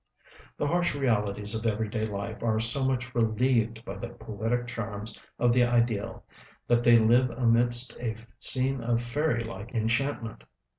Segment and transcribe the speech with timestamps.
[0.57, 5.19] The harsh realities of every day life are so much relieved by the poetic charms
[5.37, 6.23] of the ideal,
[6.67, 10.43] that they live amidst a scene of fairy like enchantment.